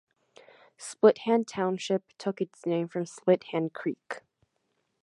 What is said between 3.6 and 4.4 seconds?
Creek.